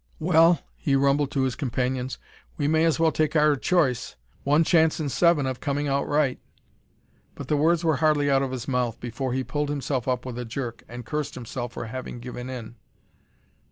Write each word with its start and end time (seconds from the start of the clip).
"Well," 0.17 0.61
he 0.77 0.95
rumbled 0.95 1.29
to 1.29 1.41
his 1.43 1.53
companions, 1.55 2.17
"we 2.57 2.67
may 2.67 2.85
as 2.85 2.99
well 2.99 3.11
take 3.11 3.35
our 3.35 3.55
choice. 3.55 4.15
One 4.43 4.63
chance 4.63 4.99
in 4.99 5.09
seven 5.09 5.45
of 5.45 5.59
coming 5.59 5.87
out 5.87 6.07
right!" 6.07 6.39
But 7.35 7.49
the 7.49 7.55
words 7.55 7.83
were 7.85 7.97
hardly 7.97 8.27
out 8.27 8.41
of 8.41 8.49
his 8.49 8.67
mouth 8.67 8.99
before 8.99 9.31
he 9.33 9.43
pulled 9.43 9.69
himself 9.69 10.07
up 10.07 10.25
with 10.25 10.39
a 10.39 10.43
jerk, 10.43 10.83
and 10.89 11.05
cursed 11.05 11.35
himself 11.35 11.73
for 11.73 11.85
having 11.85 12.19
given 12.19 12.49
in. 12.49 12.77